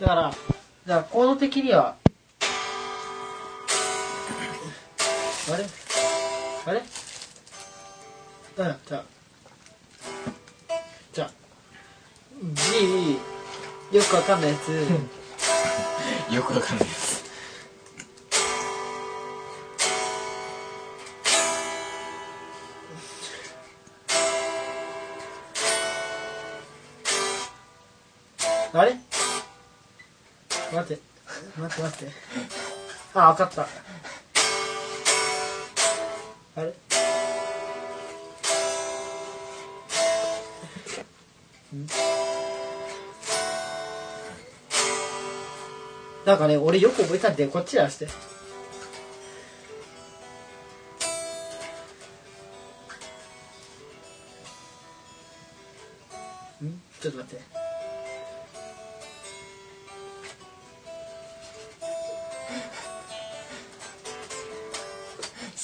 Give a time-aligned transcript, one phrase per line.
[0.00, 0.32] だから
[0.86, 1.96] じゃあコード的には
[5.52, 5.64] あれ？
[6.66, 6.80] あれ？
[6.80, 6.84] うん
[8.56, 9.04] じゃあ
[11.12, 11.30] じゃあ
[12.42, 13.18] G
[13.96, 14.70] よくわかんないやつ。
[16.34, 17.24] よくわかんないです
[28.72, 29.09] あれ？
[30.72, 31.02] 待って
[31.58, 32.12] 待って待って。
[33.14, 33.62] あわかった。
[36.56, 36.72] あれ？
[46.26, 48.06] なんかね俺よく覚えたんでこっちやらして。
[57.00, 57.69] ちょっと待って。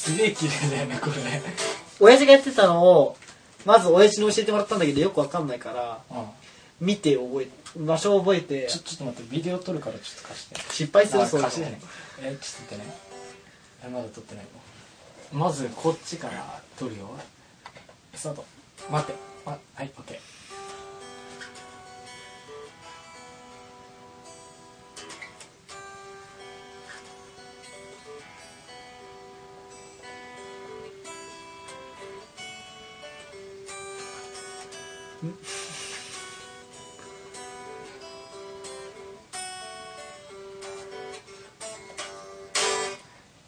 [0.07, 1.15] すげえ綺麗だよねこれ。
[1.99, 3.17] 親父がやってたのを
[3.65, 6.27] まず親父に教えてもらったんだけどよくわかんないからうん
[6.87, 10.61] 見て覚え場所を覚えてちょちょっと待ってビデオ撮るからちょっと貸して。
[10.73, 11.81] 失敗するそういうのあ貸してね。
[12.21, 12.85] えちょっと待ってね。
[13.85, 14.45] えまだ撮ってない。
[14.45, 14.51] よ
[15.33, 17.11] まずこっちから撮るよ。
[18.15, 18.45] スタート。
[18.91, 19.19] 待って。
[19.47, 20.36] あはいオッケー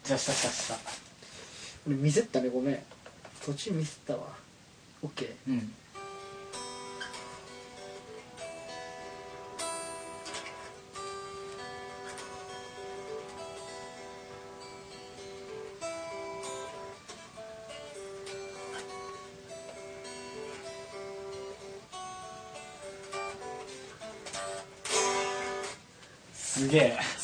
[0.03, 0.75] じゃあしたしたした。
[1.87, 2.49] 俺ミスったね。
[2.49, 2.79] ごめん。
[3.45, 4.35] 途中ミスったわ。
[5.03, 5.73] OK うん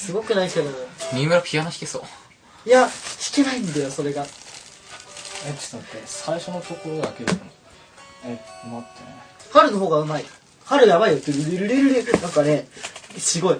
[0.05, 0.69] すごくないけど
[1.11, 2.03] 三村ピアノ弾けそう。
[2.69, 2.89] いや弾
[3.33, 4.23] けないんだよそれが。
[4.23, 7.39] えちょっと待って最初のところだけでも。
[8.25, 9.01] え待って。
[9.03, 9.15] ね
[9.51, 10.25] 春の方がうまい。
[10.65, 12.21] 春やばいよってルルルルルル。
[12.21, 12.67] なんかね
[13.17, 13.57] すごい。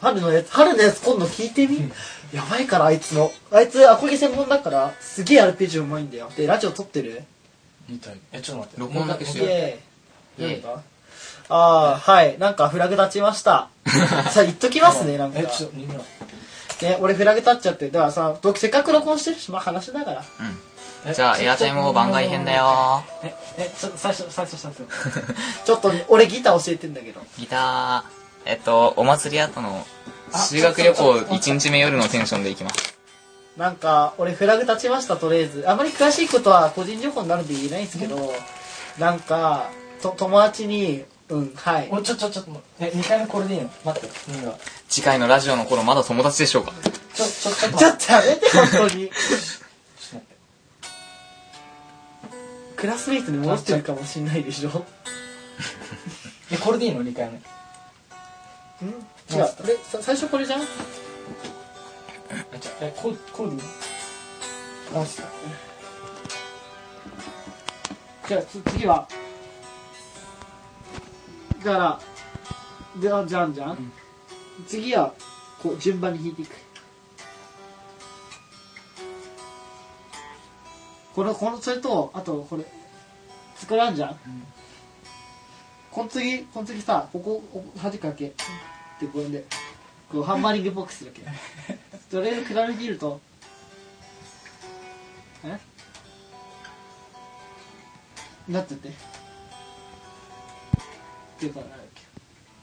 [0.00, 1.90] 春のやつ春のやつ今度聞いてみ、
[2.32, 3.32] やばいからあいつの。
[3.50, 6.30] あいつアコギ専門だからすげえ RPG うまいんだよ。
[6.36, 7.22] でラジオ撮ってる？
[7.88, 8.18] みたい。
[8.32, 8.80] えちょっと待って。
[8.80, 10.82] 録音だけしイてよエーイイエーイなんだ？
[11.48, 11.56] あ
[11.94, 12.38] あはい。
[12.38, 13.68] なんかフラグ立ちました。
[14.30, 15.38] さあ言っときますねなんか。
[15.40, 20.24] えちょっとみんなね俺フラグ立っちゃってだからさ僕せっかく録音してるしまあ話だから。
[21.06, 21.14] うん。
[21.14, 23.02] じゃあエアチャイムを番外編だよ。
[23.22, 24.86] ええ ちょっと最初最初最初。
[25.64, 27.20] ちょっとね俺ギター教えてんだけど。
[27.38, 28.02] ギター
[28.44, 29.86] えっとお祭り後の
[30.32, 32.98] 修学旅行1日目夜のテンションでいきます。
[33.58, 35.64] なんか、俺フラグ立ちました、とりあえず。
[35.68, 38.32] あまり詳しいことは個人情報になるんで言えないんですけど、
[38.98, 39.68] なんか、
[40.00, 41.88] と、友達に、うん、はい。
[41.90, 42.96] おちょちょちょっと待って。
[42.96, 43.70] え2回目これでいいの？
[43.84, 44.08] 待って。
[44.28, 44.44] みん。
[44.44, 44.52] な
[44.88, 46.72] 次回のラジオの頃まだ友達でしょうか。
[47.12, 49.08] ちょちょちょっとちょ待っとやめて、本当に。
[49.08, 49.18] ちょっ
[50.10, 50.36] と待って。
[52.76, 54.86] クラスメイトに戻してるかもしんないでしょ。
[56.50, 57.38] えこれでいいの？2回目。
[58.86, 58.90] ん？
[59.30, 59.42] 違う。
[59.42, 60.62] あれさ最初これじゃん？
[60.62, 60.66] え
[62.60, 63.62] じゃえここれでいい
[64.94, 65.02] の？
[65.02, 65.26] あ、そう
[68.26, 69.06] じゃあ、つ次は。
[71.58, 72.00] だから、
[73.00, 73.54] じゃんじゃん。
[73.54, 73.92] じゃん、
[74.66, 75.12] 次は、
[75.62, 76.54] こう、順番に弾いていく。
[81.14, 82.64] この、この、それと、あと、これ、
[83.56, 84.18] 作らんじゃん、
[85.90, 87.42] この次、この次さ、ここ、
[87.76, 88.34] 端かけ。
[89.00, 89.44] で、これで、
[90.12, 91.22] こう、ハンマーリングボックスだけ。
[92.10, 93.20] とりあえず、クラルギルと、
[95.44, 95.58] え？
[98.48, 98.90] なってて
[101.38, 101.60] っていうか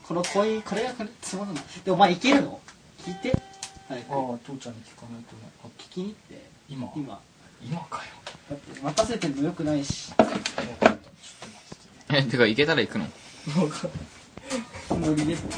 [0.06, 1.64] このコインこれがこれつまんない。
[1.82, 2.60] でお前いけるの？
[3.02, 3.30] 聞いて。
[3.88, 5.48] はいああ父ちゃんに聞かないとね。
[5.64, 6.44] あ聞きに行って。
[6.68, 6.92] 今？
[6.94, 7.18] 今。
[7.62, 8.02] 今かよ。
[8.50, 10.12] だって待たせてんのよくないし。
[12.12, 13.06] えてか行けたら行くの？
[14.90, 15.56] ノリでちょっと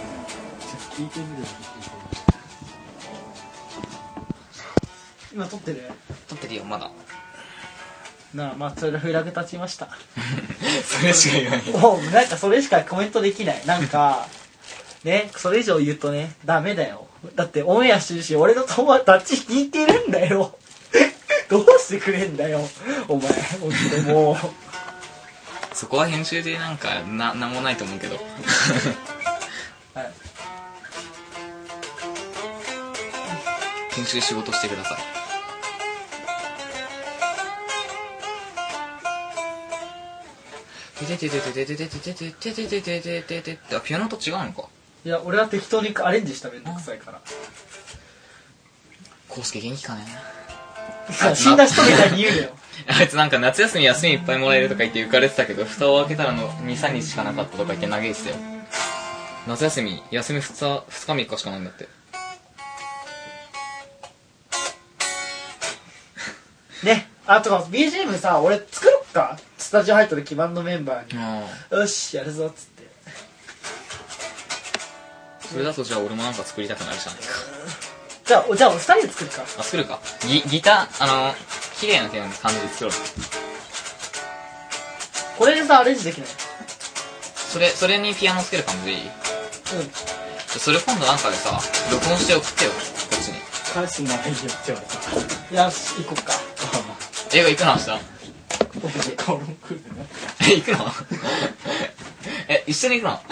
[0.94, 1.48] 聞いてみるよ。
[5.34, 5.90] 今撮ってる？
[6.28, 6.88] 撮ってるよまだ
[8.34, 9.88] なあまあそれフラグ立ちました。
[10.84, 11.70] それしか言わない。
[11.70, 13.62] もうなんかそれしかコメントできない。
[13.64, 14.26] なんか
[15.04, 17.06] ねそれ以上言うとねダメだよ。
[17.34, 20.56] だってオンエアしてるし俺の友達聞いてるんだよ。
[21.48, 22.60] どうしてくれんだよ。
[23.08, 23.28] お前
[23.60, 23.72] 本
[24.06, 24.36] 当もう。
[25.74, 28.18] そこは編集でなんかな何もないと思うけど。
[33.90, 35.17] 編集仕事してください。
[41.16, 44.68] ててててててててててててててててててあピアノと違うのか
[45.04, 47.20] いや俺は適当にアレンジしためんどくさいから
[49.28, 50.02] コウスケ元気かね
[51.34, 52.50] 死んだ人みたいに言うなよ
[52.86, 58.36] あいつなんか夏休み休みいっぱいもらえるとか言って浮かれてたけど蓋を開けたらの23日しかなかったとか言って嘆いてたよ
[59.46, 61.88] 夏休み休み 2, 2日3日しかないんだって
[66.84, 72.88] ねあと BGM さ俺作ろっかスタジオ入った時バンドメンバーにあよしやるぞっつって。
[75.46, 77.26] それだとじゃあ俺もなんか作りたくなるじゃないか
[78.24, 79.42] じゃあじゃあ二人で作るか。
[79.42, 80.00] あ作るか？
[80.26, 81.04] ギギター？
[81.04, 81.34] あの
[81.78, 82.92] 綺麗な感じで作ろう。
[85.38, 86.28] これでさアレンジできない？
[87.36, 89.00] それそれにピアノつける感じでいい？
[89.02, 89.10] うん。
[90.48, 91.60] それ今度なんかでさ
[91.92, 92.76] 録音して送ってよこ
[93.20, 93.34] っちに。
[93.74, 94.86] 返すならいいよって言われ
[95.52, 95.64] た。
[95.64, 96.32] よし行こっか。
[97.34, 98.17] 映画行くの明日？
[100.40, 100.86] え 行くの？
[102.48, 103.20] え一緒に行くの？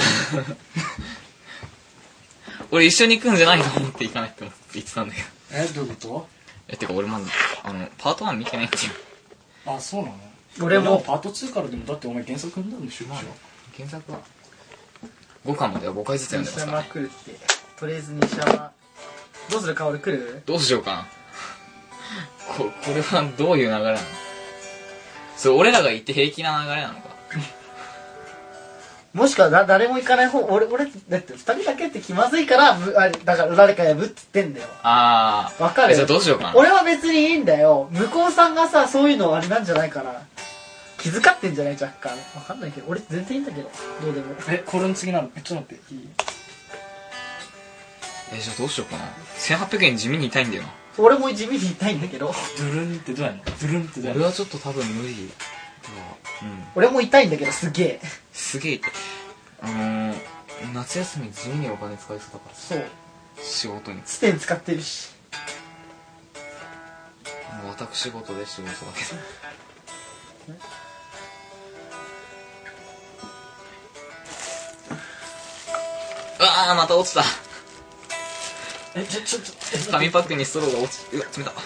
[2.72, 5.26] 俺一緒に行くんじゃないと思って行かないって思って言ってたんだけど。
[5.52, 6.26] えどういうこ
[6.68, 7.30] えてか俺まず
[7.62, 8.82] あのパート1見てないんだよ。
[9.64, 10.16] とあそうなの？
[10.62, 11.00] 俺も。
[11.00, 13.06] パート2からでもだってお前原作読んだんでしょ。
[13.76, 14.18] 原作は。
[15.44, 17.38] 5巻までは5回ずつ読んでます西から、ね、山来るって
[17.78, 18.72] とりあえず西山。
[19.50, 19.74] どうする？
[19.76, 20.42] か俺来る？
[20.44, 21.06] どうしようかな。
[22.56, 23.98] ここれはどういう流れなの？
[25.36, 27.06] それ俺らが言って平気な流れなのか。
[29.12, 34.66] もしくはだ誰も行かない方俺俺だって二人だけって気まずいからぶあれだから誰か呼ぶって言ってんだよ。
[34.82, 35.94] ああわかる？
[35.94, 36.52] じゃあどうしようかな。
[36.54, 37.88] 俺は別にいいんだよ。
[37.92, 40.12] 向こうさんがさそういうのあれなんじゃないかな
[40.98, 42.10] 気遣ってんじゃない若干。
[42.34, 43.70] わかんないけど俺全然いいんだけど。
[44.02, 44.34] どうでも。
[44.48, 46.08] えこれの次なのえちょっと待っていい？
[48.34, 49.04] えじゃあどうしようかな。
[49.38, 50.68] 1800円地味に痛いんだよな
[50.98, 52.26] 俺も地味に言いたいんだけど。
[52.26, 53.44] ドゥルンってどうやんの？
[53.44, 55.12] ドゥルンってどうやん俺のはちょっと多分無理。
[55.14, 55.30] うん
[56.74, 58.00] 俺も痛いんだけどすげえ。
[58.32, 58.86] すげえって
[59.62, 60.14] あのー、
[60.74, 62.54] 夏休み地味にお金使いそうだから。
[62.54, 62.84] そう。
[63.40, 64.00] 仕事に。
[64.04, 65.14] ステン使ってるし。
[67.62, 70.56] もう私事で仕事だけど。
[76.38, 77.22] うわあまた落ちた
[78.98, 81.50] えちょちょちょ紙パックにストローが落ちうわ冷た。
[81.50, 81.56] よ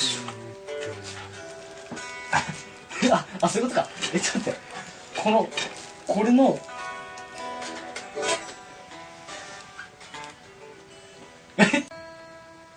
[0.00, 0.18] し
[3.10, 3.88] ああそういうことか。
[4.14, 4.60] えちょっと待って。
[5.16, 5.48] この
[6.06, 6.60] これの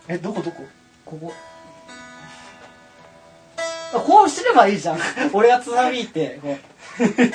[0.08, 0.64] えどこどこ？
[1.06, 1.34] ここ。
[3.94, 5.00] あこうすればいいじゃん。
[5.32, 6.73] 俺がつまみってこう。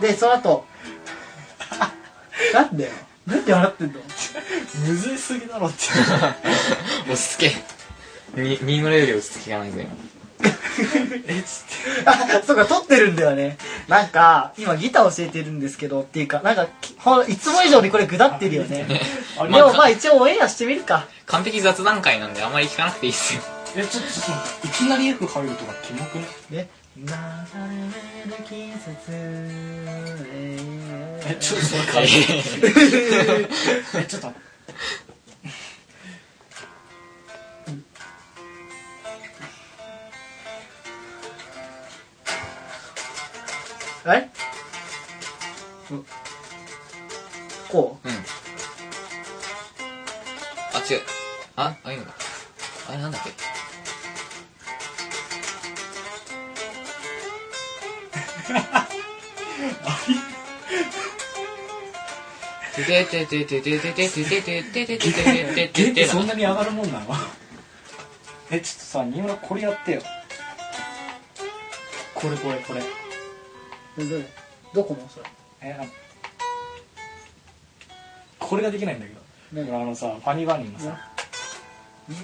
[0.00, 0.66] でその後。
[1.80, 1.92] あ
[2.52, 2.92] なんだよ。
[3.26, 4.00] なんで笑ってんの？
[4.86, 5.76] むずいすぎだろって。
[7.10, 7.38] 落ち着
[8.34, 8.40] け。
[8.40, 9.90] に新村より落ち着きがないぞ今
[11.26, 12.04] えつって。
[12.10, 13.56] あそうか撮ってるんだよね。
[13.88, 18.86] なんか今ギター教えてるんですけどっていうかなんかきほんいつも以上にこれ下ってるよね。
[19.38, 21.06] あでもまあ一応オンエアしてみるか。
[21.26, 23.42] 完璧雑談会なんであんまり聞かなくていいっすよ
[23.78, 26.24] えちょっとちょっと待っていきなり F 入るとかキモくね。
[26.50, 27.16] ね流れる
[28.44, 28.88] 季節
[31.26, 32.06] えちょっとそれかえ
[34.06, 34.26] ちょっと。
[34.28, 34.46] 待って
[44.04, 44.28] あれ
[45.90, 45.94] う？
[45.94, 46.04] うん。
[50.72, 51.00] あ違う。
[51.56, 51.64] あ？
[51.64, 52.12] ああいうのか。
[52.88, 53.30] あれなんだっけ？
[62.76, 67.06] てててててててててててててててゲってそんなに上がるもんなの
[68.50, 70.02] えちょっとさ新村これやってよ
[72.14, 72.80] これこれこれ
[74.04, 74.24] ど
[74.74, 75.26] どこのそれ
[75.62, 75.84] えあ
[78.38, 79.20] これができないんだけど
[79.52, 81.10] 何あのさファニーバーニーのさ
[82.08, 82.16] うん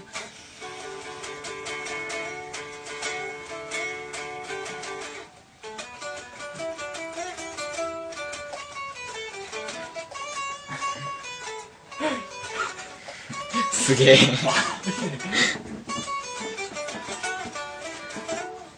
[13.84, 14.18] すげえ。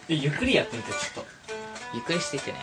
[0.09, 1.27] えゆっくりやってみてちょっと。
[1.95, 2.59] ゆっくりしていってね。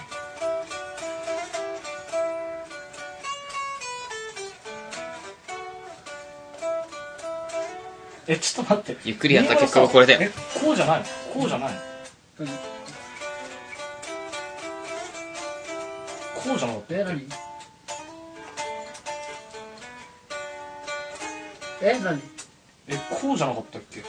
[8.28, 9.02] えちょっと待って。
[9.04, 11.06] ゆっくりやった結果はこれだよえこうじゃないの？
[11.34, 11.80] こうじゃないの？
[16.36, 17.28] こうじゃなかったえ何？
[21.84, 22.31] え何？
[22.92, 24.04] えこうじゃなかったっけ？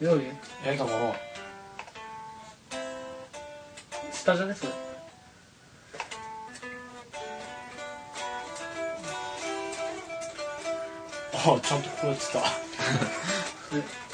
[0.00, 0.24] 料理？
[0.66, 1.14] えだから。
[4.12, 4.54] 下じゃね？
[4.54, 4.72] それ。
[11.32, 12.38] あちゃんとこうやってた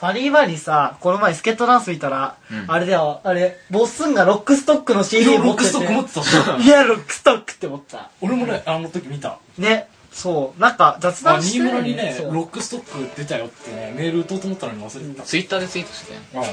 [0.00, 2.64] さファニーバーにさこの前スケットダンス見たら、うん。
[2.70, 3.20] あれだよ。
[3.22, 5.68] あれボッスンがロックストックの CD いやロック持ってて。
[5.68, 6.22] ストック持ってた。
[6.22, 8.10] し いやロックストックって思った。
[8.20, 9.38] 俺もねあの時見た。
[9.58, 9.88] ね。
[10.12, 10.60] そう。
[10.60, 12.34] なんか雑あ談してる新村にねそう。
[12.34, 15.22] ロックストック出たよってねメール打とうと思ったのに忘れてた。
[15.22, 16.46] ツイッターでツイートしてたよ。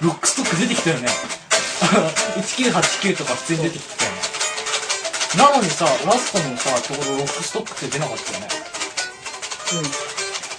[0.00, 0.08] うん。
[0.08, 1.08] ロックストック出てきたよね。
[2.40, 4.16] 1989とか普通に出てきてたよね。
[5.36, 8.48] なのにさラストのさところロックストックって出なかったよね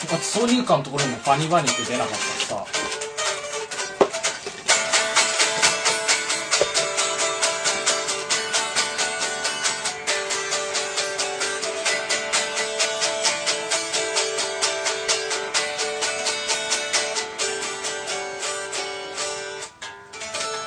[0.06, 2.64] あと挿入歌のところにもファニバニって出なかったしさ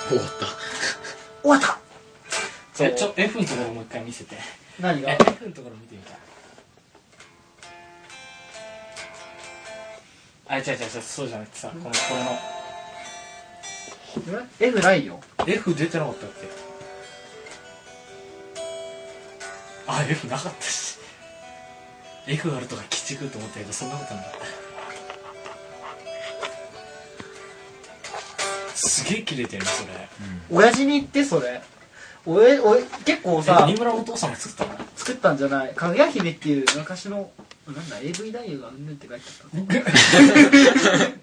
[0.08, 0.46] 終わった
[1.42, 4.36] 終わったえちょ F のところもう一回見せて
[4.80, 6.18] 何が F のところ見てみたい
[10.48, 11.90] あ違う違う違うそうじゃなくてさこのこ
[14.26, 14.40] れの。
[14.60, 15.20] え F ないよ。
[15.46, 16.48] F 出てなかったっけ？
[19.86, 20.98] あ F なかったし。
[22.26, 24.38] F あるとか鬼畜と思ったけどそんなことなかった。
[28.74, 30.08] すげえ切れてるねそれ。
[30.50, 31.62] 親父に言ってそれ。
[32.26, 34.87] おえおえ結構さえ新村のお父さんが作ったの？
[35.08, 35.74] 作ったんじゃない？
[35.74, 37.30] かぐや姫っていう昔の
[37.66, 41.18] なんだ AV 男優がうんぬんって書いてあった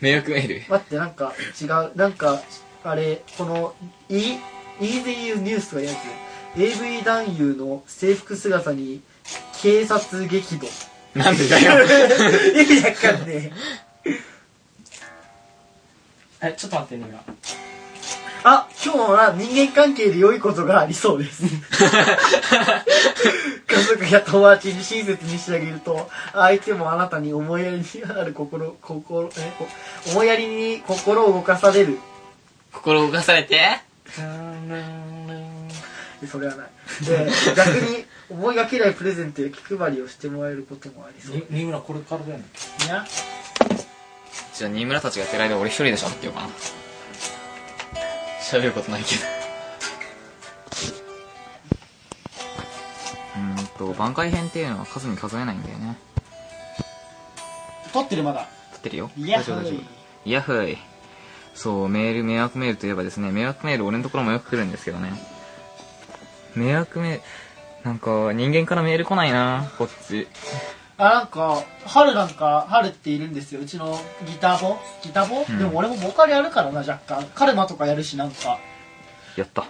[0.00, 0.62] 迷惑メール。
[0.68, 1.96] 待ってなんか違う。
[1.96, 2.42] なんか
[2.84, 3.74] あれこの
[4.10, 5.94] イイーゼーニュースがやつ。
[6.58, 9.00] AV 男優の制服姿に
[9.62, 10.68] 警察激怒。
[11.14, 11.84] なんでだよ。
[12.56, 13.52] 意味わかんね
[14.04, 14.12] え。
[16.48, 17.24] えちょっと待って新村
[18.44, 21.44] あ今日は人間関係で良いことがありそうです。
[23.66, 29.68] 家族や友達に親切にしてあげると相手もあなたに思いやりにある心心えこ
[30.10, 31.98] 思いやりに心を動かされる。
[32.72, 33.80] 心動かされて？
[36.30, 36.68] それはない。
[37.04, 41.36] で逆に思いがけないプレゼントや気配りをしてもらえることもありそう。
[41.36, 42.44] に新村これからだよね。
[42.86, 43.04] いや。
[44.54, 46.48] じゃあ新村たちがやってる間俺一人で喋ってようかな
[48.52, 49.22] 喋ることないけど。
[53.34, 55.96] うーんと番外編っていうのは数に数えないんだよね。
[57.94, 58.46] 撮ってるまだ。
[58.72, 59.10] 撮ってるよ。
[59.16, 59.74] いや大丈夫大丈夫。
[60.26, 60.30] い。
[60.30, 60.76] やふい。
[61.54, 65.12] そうメール迷惑メールといえばですね迷惑メール俺のところもよく来るんですけどね。
[66.54, 67.22] 迷惑メール
[67.84, 70.28] なんか人間からメール来ないなこっち
[70.98, 73.60] あなんか春なんか春っているんですよ。
[73.60, 74.76] うちのギターボ。
[75.02, 75.58] ギターボ、うん。
[75.58, 77.24] でも俺もボーカルやるからな若干。
[77.34, 78.58] カルマとかやるしなんか。
[79.36, 79.64] やった。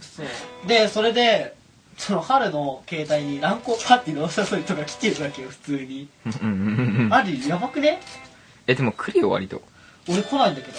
[0.00, 0.26] そう。
[0.66, 1.54] でそれで
[1.96, 6.08] その春の携帯に乱交パーティーのお誘いとか来てるわけよ普通に。
[6.26, 6.54] うんうんう
[7.00, 7.14] んうん。
[7.14, 8.00] あるやばくね？
[8.66, 9.62] えでも来るよ割と。
[10.08, 10.78] 俺来ないんだけど。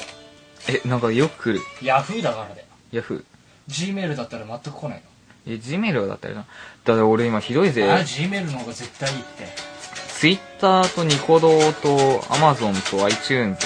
[0.67, 1.65] えなんかよく来る。
[1.81, 3.25] ヤフーだからだよヤフ
[3.67, 5.01] G メールだったら全く来ないー
[5.47, 6.45] え G メールはだったらな。
[6.85, 7.85] だって俺今ひどいぜ。
[7.85, 9.47] のあ G メールの方が絶対いいって。
[10.19, 13.57] ツイッターとニコ動とアマゾンと iTunes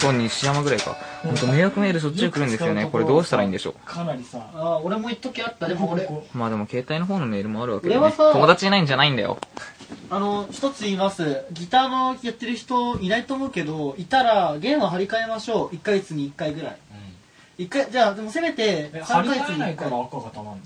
[0.00, 0.96] と西山ぐらいか。
[1.22, 2.88] ほんと迷惑メールしょっちゅう来るんですよね。
[2.90, 4.48] これどうしたらいいんでしょかなりさ。
[4.54, 5.68] あ俺も一時あった。
[5.68, 9.38] でも俺まあでも携帯の方のメールもあるわけで、ね、俺はさ友達いないんじゃないんだよ。
[10.08, 11.44] あの一つ言います。
[11.52, 15.74] ギターのやってる人いないと思うけどいたらゲームを張り替えましょう。
[15.74, 16.76] 1ヶ月に1回ぐらい
[17.58, 20.60] 1回じゃあでもせめてえ3張り替えヶ月に1回ないから赤がたまんの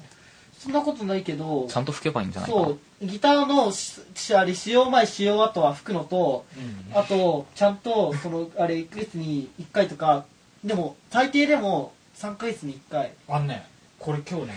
[0.58, 2.56] そんなことないけどちゃんと吹けばいいんじゃないか。
[2.56, 6.44] そうギターのししあれ使用前使用後は吹くのと
[6.92, 6.98] うん。
[6.98, 10.24] あとちゃんとそのあれ1ヶ月に1回とか
[10.62, 13.12] でも最低でも3ヶ月に1回。
[13.28, 13.66] あのね
[13.98, 14.54] これ今日ね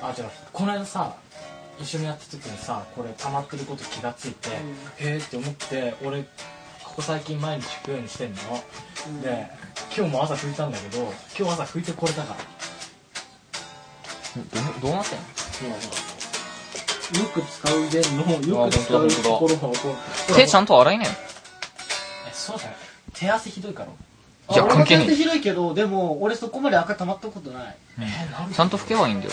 [0.00, 1.14] あじゃあこの間さ
[1.80, 4.54] 一緒にやった時にさこれ溜まってること気がついて、へ
[4.98, 6.24] えって思って俺
[6.94, 8.36] ここ最近毎日拭くようにしてんの、
[9.20, 9.48] で
[9.96, 12.40] 今日も朝拭いたんだけど今日朝拭いてこれだから。
[14.80, 15.74] どどうなってんの？
[15.74, 18.24] よく使う弦の
[18.64, 19.72] あよく使うところがこ
[20.30, 21.10] う手ちゃんと洗いなよ
[22.28, 22.76] えそうじゃない
[23.12, 23.88] 手汗ひどいから。
[24.54, 25.08] いや関係ねえ。
[25.08, 27.76] 手広いけどでも俺そこまで赤溜まったことない。
[27.98, 29.32] えー、ちゃんと吹けばいいんだよ。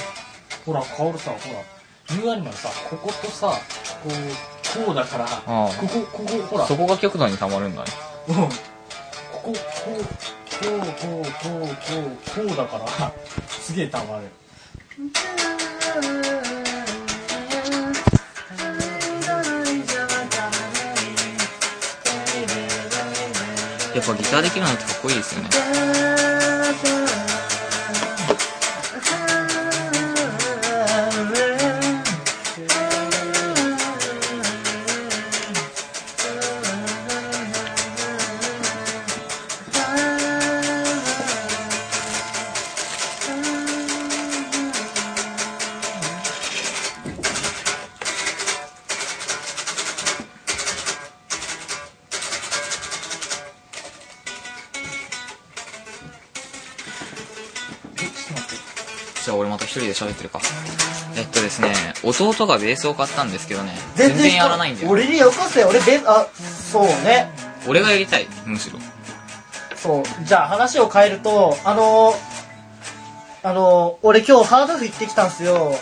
[0.65, 1.61] ほら薫さほら。
[2.15, 3.51] ニューアニマルさこことさ
[4.03, 4.11] こう
[4.73, 5.69] こうだからああ。
[5.79, 6.65] ここここほら。
[6.65, 7.91] そこが極度に溜まるんだね。
[8.29, 8.35] うん。
[8.35, 8.51] ここ
[9.43, 11.75] こうこうこうこうこ
[12.43, 13.11] うこうだから
[13.47, 14.23] すげえたまる。
[23.93, 26.10] やっぱギターできるのってかっこいいですよね
[59.71, 60.41] 一人で喋ってるか。
[61.15, 61.73] えっとですね
[62.03, 64.89] 弟がベースを買ったんですけどね全然やらないんだよ。
[64.89, 67.29] 俺によこせ俺ベあそうね。
[67.67, 68.79] 俺がやりたいむしろ。
[69.77, 70.03] そう。
[70.25, 72.13] じゃあ話を変えるとあの
[73.43, 75.73] あの俺今日ハードオフ行ってきたんすよ。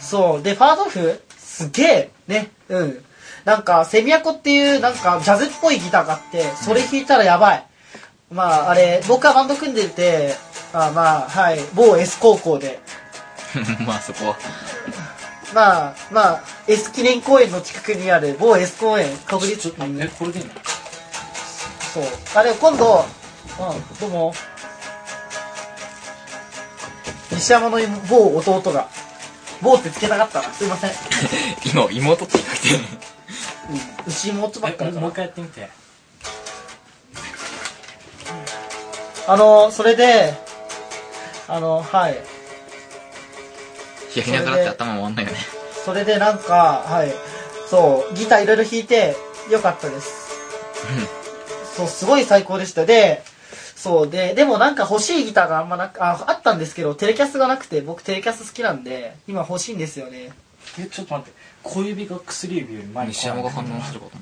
[0.00, 0.42] そう。
[0.42, 2.50] でファードオフすげえね。
[2.70, 3.04] うん。
[3.44, 7.66] なんかセミアコっていうなんかジャズっぽいギターがあってそれ弾いたらやばい。
[8.32, 10.36] まああれ僕はバンド組んでて
[10.74, 11.60] あまあはい。
[11.72, 12.80] 某 S 高校で。
[13.86, 14.36] まあそこは。
[15.54, 20.50] まあまあ S 記念公園の近くにある某 S 公園国立ちょっとえこれでいいの？
[21.94, 22.04] そう。
[22.34, 23.04] あれ今度
[23.60, 24.34] うんどうも。
[27.30, 27.78] 西山の
[28.08, 28.88] 某弟が
[29.60, 30.42] 某ってつけたかった。
[30.42, 30.90] なすいません、
[31.64, 32.68] 今妹って書いて。
[32.70, 32.80] る
[33.70, 33.76] うん、
[34.06, 35.00] うち妹ばっかりだから。
[35.00, 35.68] えもう一回やってみて。
[39.26, 40.34] あのそれで
[41.48, 42.16] あのはい。
[44.16, 45.38] やりながらって頭回んないよね。
[45.84, 47.12] それでなんかはい。
[47.68, 49.16] そうギターいろいろ弾いて
[49.50, 50.34] よかったです。
[51.76, 52.86] そうすごい最高でした。
[52.86, 53.22] で
[53.76, 60.30] そうででもなんか欲しいギターがあんまなくああったんですけどテレキャスがなくて僕テレキャス好きなんで今欲しいんですよね。
[60.78, 61.38] えちょっと待って。
[61.62, 64.12] 小指が薬指より前に西山が反応するかと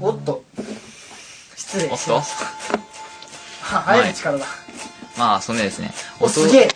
[0.00, 0.44] 思っおっと。
[1.56, 2.04] 失礼たおっと。
[2.04, 2.44] しました
[3.76, 4.14] は早い。
[4.14, 4.46] 力だ、
[5.16, 5.92] まあそんでですね。
[6.20, 6.68] おすげえ。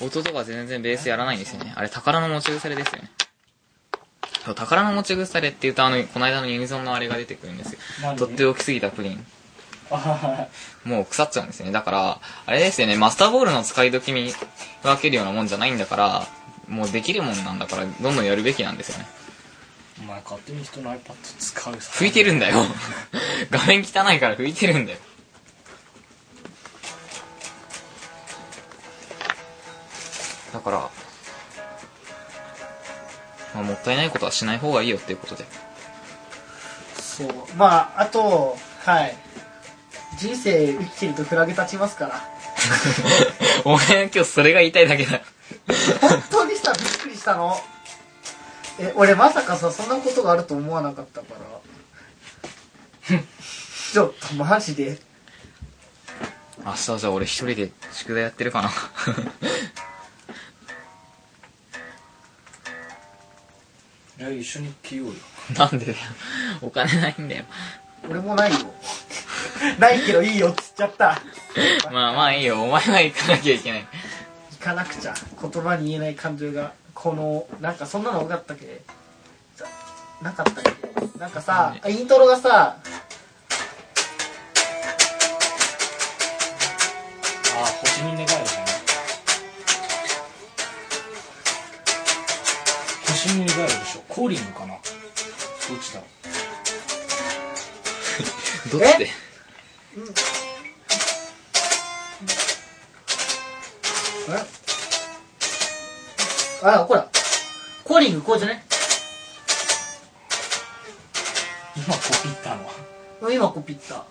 [0.00, 1.72] 弟が全然ベースやらないんですよね。
[1.76, 3.10] あれ宝の持ち腐れですよね。
[4.44, 7.78] そう宝の持ち腐れって言うとあのこの間のユニゾンのあれが出てくるんですよ。
[8.02, 8.16] 何？
[8.16, 9.26] とっておきすぎたプリン。
[10.84, 11.72] もう腐っちゃうんですよね。
[11.72, 12.96] だからあれですよね。
[12.96, 14.32] マスターボールの使い時に
[14.82, 16.26] 分けるようなもんじゃないんだから
[16.68, 19.06] もうできるもんなんだからどんどんやるべきなんですよね。
[20.00, 20.98] お前勝手に人の iPad
[21.38, 22.04] 使うさ。
[22.04, 22.64] 拭いてるんだよ。
[23.50, 24.98] 画面汚いから拭いてるんだよ
[30.52, 30.78] だから、
[33.54, 35.44] まあ、もったいないことはしない方がいいよっていうことで。
[36.96, 37.28] そう。
[37.56, 39.16] まああとはい。
[40.18, 42.20] 人生生きてるとフラグ立ちますから。
[43.64, 45.20] お前今日それが言いたいだけだ。
[46.00, 47.60] 本当にさびっくりしたの。
[48.78, 51.26] え俺まさかさそんなことがあると思わなかったか
[53.10, 53.18] ら。
[53.92, 54.98] ちょっとマジで。
[56.64, 58.70] 明日はじゃあ俺一人で宿題やってるかな
[64.30, 65.14] いや一緒に着ようよ。
[65.58, 65.98] なんでだよ。
[66.62, 67.44] お金ないんだよ。
[68.08, 68.58] 俺もないよ。
[69.78, 71.20] ないけどいいよっつっちゃった。
[71.90, 72.62] まあまあいいよ。
[72.62, 73.86] お前は行かなきゃいけない。
[74.52, 78.82] 行かなくちゃ言葉に言えない感情がこのなんかそんなの多かったっけ？
[80.22, 81.18] なかったっけ？
[81.18, 82.76] なんかさイントロがさ
[94.20, 94.74] コーリングかな？
[94.74, 94.80] どっ
[95.78, 96.00] ちだ？
[96.00, 96.06] ろ
[98.78, 99.04] どっちで？
[106.64, 106.68] え？
[106.68, 107.08] あほら
[107.82, 108.62] コーリングこうじゃね？
[111.78, 112.66] 今コピったの。
[113.22, 114.04] は今コピった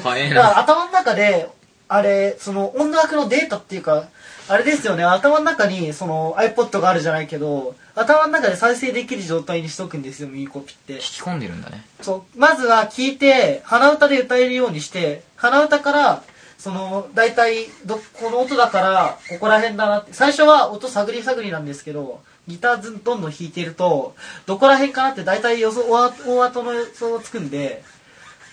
[0.00, 1.50] 早いだからな頭の中で
[1.94, 4.08] あれその音楽のデータっていうか
[4.48, 5.04] あれですよね。
[5.04, 10.94] 頭の中にその iPod があるじゃないけど頭の中で再生できる状態にしとくんですよミーコピって。
[10.94, 11.84] 引き込んでるんだね。
[12.02, 12.38] そう。
[12.38, 16.22] まずは聞いて鼻歌で歌えるようにして鼻歌から
[16.58, 20.12] その大体どこの音だからここら辺だなって。
[20.14, 27.84] 最初は音探り探りなんですけどギターずどんどん弾いてるとどこら辺かなって大体予想大大後の予想をつくんで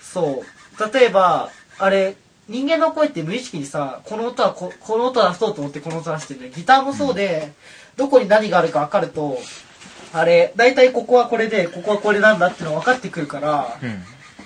[0.03, 0.93] そう。
[0.93, 1.49] 例えば
[1.79, 2.15] あれ
[2.51, 7.53] 人間の声って無意識にさこの音はここの音出そうと思ってこの音出してるねギターもそうで、
[7.95, 9.37] どこに何があるか分かると
[10.13, 14.03] あれ大体ここはこれでここはこれなんだっての分かってくるからうん。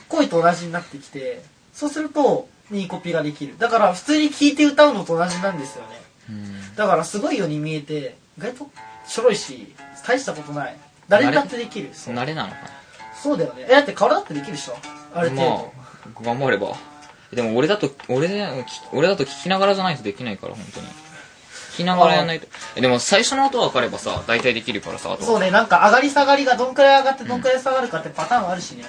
[0.08, 1.42] 声と同じになってきて
[1.74, 3.58] そうするといいコピーができる。
[3.58, 5.90] だから普通に聴いて歌うのと同じなんですよね。
[6.30, 6.76] うん。
[6.76, 8.70] だからすごいように見えて意外と
[9.08, 9.74] ちょろいし
[10.06, 10.78] 大したことない。
[11.08, 11.90] 誰にだってできる。
[11.94, 12.16] そう。
[12.16, 12.58] 慣れなのか
[13.22, 13.66] そうだよね。
[13.68, 14.78] えだって顔だってできるでしょ。
[15.14, 15.84] あるな程度、ま
[16.22, 16.76] あ頑張れば
[17.34, 18.48] でも俺だと俺で
[18.92, 20.88] 俺だと聞きながらじゃないとできないから本当に。
[21.76, 22.48] 聞きながらやんないと。
[22.78, 28.86] えでも最初の音分かればさ大体できるからさそうねなんか上がり下がりがどんくらい上がってどんくらい下がるかってパターンあるしね、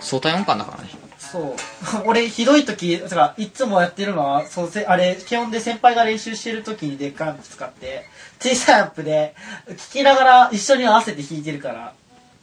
[0.00, 0.90] 相対音感だからね。
[1.18, 1.56] そう。
[2.06, 8.06] 俺ひどい時だからいつもやってるのはそうせあれ基本で先輩が練習してる時にでっかいアンプ使って
[8.40, 9.34] 小さいアンプで
[9.70, 11.92] 聞きながら一緒に合わせて弾いてるから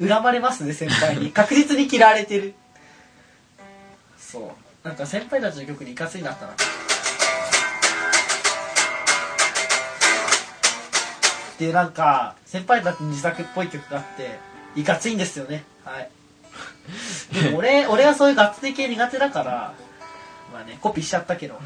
[0.05, 1.31] 恨まれますね先輩に。
[1.31, 2.53] 確実に嫌われてる。
[4.19, 6.53] そうなんか先輩たちの曲にいかついなったな。
[6.53, 6.55] っ
[11.57, 14.37] ていうなんか先輩たちの自作っぽい曲があって
[14.79, 15.63] いかついんですよね。
[15.83, 16.09] はい。
[17.33, 19.73] でも 俺俺はそういうガッツ的系苦手だから
[20.53, 21.59] まあねコピーしちゃったけど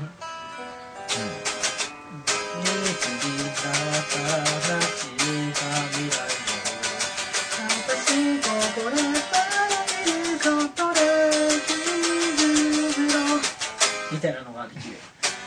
[14.19, 14.97] みたいなのができる。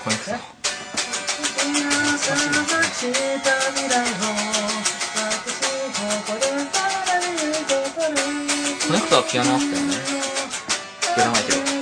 [0.03, 0.39] コネクトコ
[8.95, 9.79] ネクトはピアノあったよね。
[11.15, 11.82] 知らないけど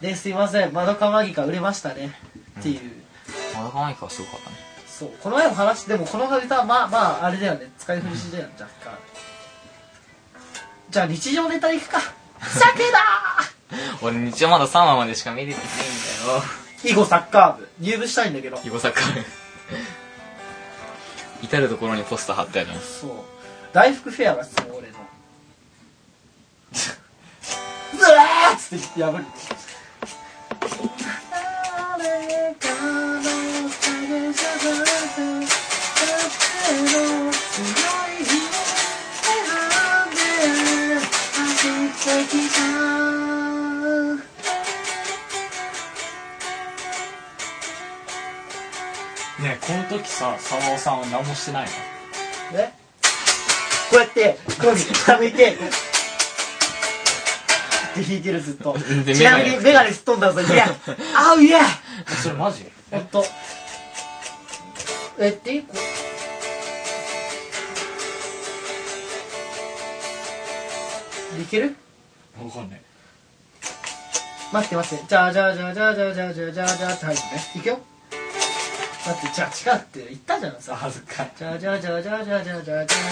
[0.00, 2.14] ですいませんマドカマギカ売れましたね。
[2.58, 2.80] っていう、
[3.54, 4.56] まだかないかはすごかったね。
[4.86, 5.10] そう。
[5.22, 7.70] この前も話でもこの歌はまあまああれだよね。
[7.78, 8.98] 使い古しだよ若干。
[10.90, 12.00] じゃあ日常ネタいくか。
[12.40, 12.98] 酒だ
[14.02, 15.74] 俺日曜まだ3話までしか見れてないんだ
[16.34, 16.42] よ。
[16.84, 17.68] 囲碁サッカー部。
[17.80, 18.58] 入部したいんだけど。
[18.64, 19.24] 囲碁サッカー部。
[21.44, 23.00] 至る所にポスター貼ってあります。
[23.00, 23.10] そう。
[23.72, 24.98] 大福フェアがそう俺の。
[27.94, 29.24] うわーっつって破る
[35.10, 35.16] ね
[49.42, 51.68] えこの時さ沢尾さんは何もしてない
[52.52, 52.58] の。
[52.58, 52.72] ね
[53.90, 55.62] こうやってこうやって下向いてって
[58.02, 58.32] 弾いて。
[58.32, 60.66] るずっとでちなみにメガネすっ飛んだぞいや。
[61.16, 61.62] あういや。
[62.08, 62.70] えそれマジ？
[62.92, 63.24] ほん
[65.20, 65.74] とえっていいこ
[71.38, 71.42] う。
[71.42, 71.76] いける？
[72.42, 72.80] わかんない。
[74.50, 75.04] 待って待って。
[75.06, 77.22] じゃあじゃあじゃあじゃあじゃあじゃあじゃあじゃあじゃあって入るね
[77.54, 77.78] いくよ
[79.06, 83.04] 待ってじゃあ違うって言ったじゃんさ恥ずかじゃあじゃあじゃあじゃあじゃあじゃあじゃあじゃあじゃあじゃあ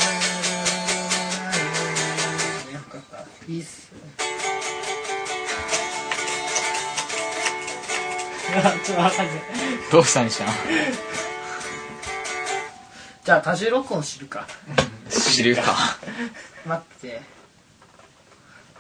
[2.73, 3.93] ね分かったいいっす
[8.49, 9.37] ちょっとわかんない
[9.93, 10.49] どうしたんしゃん
[13.29, 14.47] じゃあ多重録音知るか。
[15.11, 15.63] 知るか。
[16.65, 17.21] 待って。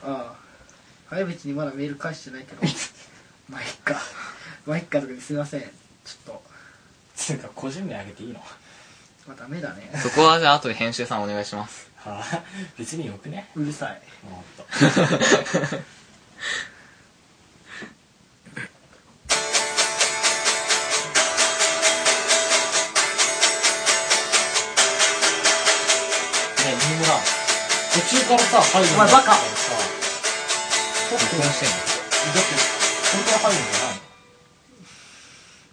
[0.02, 0.36] ああ。
[1.10, 2.62] 早口にまだメール返してないけど。
[3.50, 4.00] まあいっか。
[4.64, 5.60] まあいっかとかですいません。
[5.60, 5.70] ちょっ
[6.24, 6.42] と。
[7.14, 8.42] つうか個人名あげていいの？
[9.26, 9.92] まあダメだね。
[10.02, 11.90] そこはじゃあ後で編集さんお願いします。
[11.96, 12.42] はあ。
[12.78, 13.50] 別によくね。
[13.54, 14.00] うるさい。
[14.30, 14.66] もっと
[28.28, 29.32] からさ入るんお前バカ。
[29.34, 29.40] し
[31.10, 32.52] てんのだって
[33.08, 33.92] これから入るんじゃな。
[33.92, 34.00] いの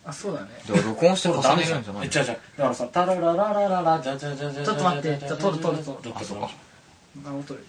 [0.07, 0.47] あそうだね。
[0.65, 6.49] じゃあ録音して重ねるんじゃないえじゃあじゃあだからさタララララララじゃじゃじゃじゃちょっと待ってじゃあ撮る撮る撮る撮っそうか
[7.25, 7.65] あ音取る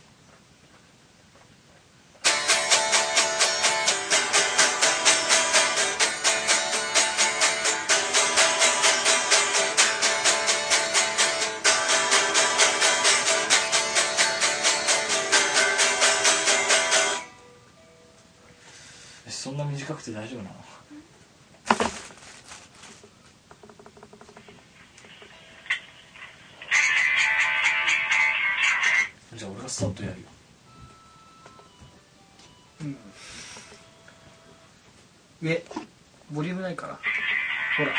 [19.86, 20.56] 短くて大丈夫なの？
[29.36, 30.28] じゃあ俺がスタートやるよ。
[32.80, 32.96] うん。
[35.40, 35.64] 上
[36.32, 36.98] ボリュームないから。
[37.76, 37.94] ほら。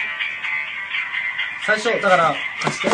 [1.65, 2.89] 最初だから貸して。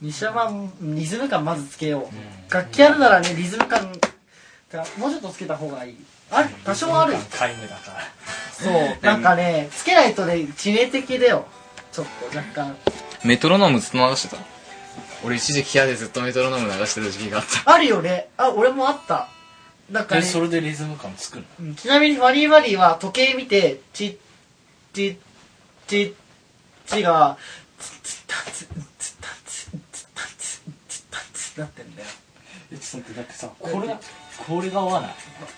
[0.00, 3.92] 西山リズム感まずつけよう、楽器やるならねリズム感
[4.72, 5.96] がもうちょっとつけた方がいい。
[6.30, 8.00] ある多少ある皆無だから。
[8.52, 8.72] そう。
[9.02, 11.46] なんかねつけないとね致命的だよ。
[11.92, 12.76] ちょっと若干。
[13.24, 14.42] メトロノームずっと流してた？
[15.24, 17.72] 俺一時期嫌でずっとメトロノーム流してた時期があった。
[17.72, 18.28] あるよね。
[18.36, 19.28] あ俺もあった。
[19.88, 20.22] なんかね。
[20.22, 21.44] えそれでリズム感つくの？
[21.60, 21.74] うん。
[21.76, 24.16] ちなみにファニーバディは時計見てチッ
[24.94, 25.16] チッ
[25.86, 26.14] チッ
[26.86, 27.36] チが
[27.78, 28.68] ツッタツッ
[28.98, 32.08] ツッタツッツッタツッツッタツッなってんだよ
[32.72, 33.96] えちょっと待ってだってさこれ
[34.46, 35.14] これが合わない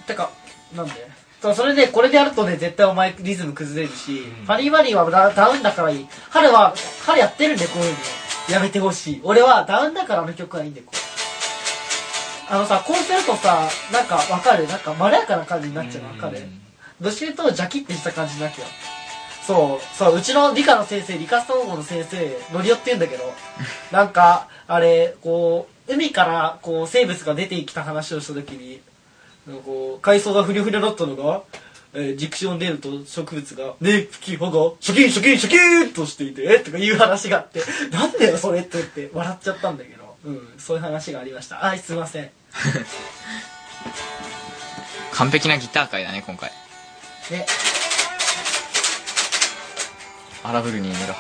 [0.06, 0.30] てか
[0.74, 0.92] なんで
[1.40, 7.98] そうそれでこれでやるとね絶対お前リズム崩れるし、ファニーバディはダダウンだからいい彼は彼やってるんでこういうの
[8.50, 10.96] やめてほしい俺はダウンだからあの曲はいいんでこう
[12.50, 16.38] あのさこうするとさなんかわかるなんかまろやかな感じになっちゃうのわかる
[17.00, 18.68] どっちかというとジャキッてした感じになっちゃう
[19.46, 23.24] そうそううちの理科の先生理科総合の先生のりおって言うんだけど
[23.92, 28.80] なんかあれこう海からこう生物が出てきた話をした時に
[29.46, 31.42] なんかこう海藻がフリフリだったのが、
[31.92, 37.60] えー、熟女に出ると植物が「ねえ茎葉がシャキンシャキンシャキーンとしていて」とかいう話があって
[37.92, 41.56] 「なんだよそれ」って言って笑っちゃったんだけどうんそういう話がありました。
[41.56, 42.30] はいすいません。
[45.12, 46.50] 完璧なギター界だね今回。
[47.30, 47.46] ね
[50.44, 51.14] 荒ぶるに寝ろ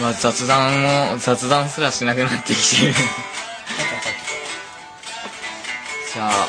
[0.00, 2.94] まあ雑談も雑談すらしなくなってきてる。
[6.12, 6.48] じゃあ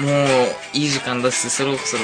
[0.00, 2.02] もういい時間だしそろそろ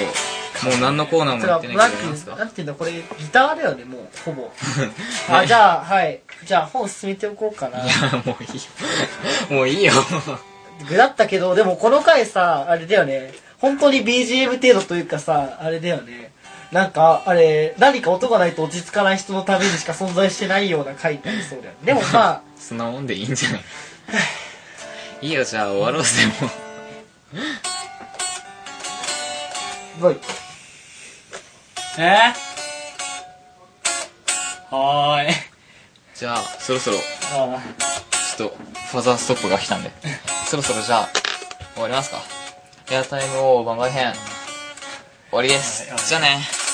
[0.64, 2.14] もう何のコーナーもやってないけど。
[2.16, 4.50] すかうなんていうんだこれギターだよねもうほぼ。
[5.30, 6.20] あじゃあはい。
[6.44, 7.78] じゃあ本進めておこうかな。
[7.84, 8.62] いやもういいよ。
[9.50, 9.92] もういいよ。
[10.88, 13.32] 具だったけどでもこの回さあれだよね。
[13.58, 16.32] 本当に BGM 程度というかさあれだよね。
[16.72, 21.78] なんかあれ何か音がないと落ち着かない人のためにしか存在してないような回ってありそうだよね。
[21.84, 22.40] でもまあ。
[22.58, 23.62] そんなもんでいいんじゃない？
[25.22, 26.50] いいよじゃあ終わろうぜもう。
[30.00, 30.16] ボイ
[31.98, 32.32] え？
[34.70, 35.34] ー、はーい。
[36.14, 36.98] じゃあそろそろ。
[36.98, 37.62] あ
[38.36, 38.56] ちょっと
[38.90, 39.90] ファザーストップが来たんで。
[40.46, 41.08] そろそろじゃあ
[41.74, 42.18] 終わりますか。
[42.90, 44.12] エアタイムを番外編。
[44.12, 44.22] 終
[45.32, 45.88] わりです。
[45.90, 45.98] はい。
[46.00, 46.65] じゃあね